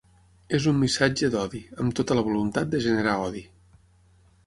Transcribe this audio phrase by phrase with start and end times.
[0.57, 3.49] És un missatge d’odi, amb tota la voluntat de generar odi.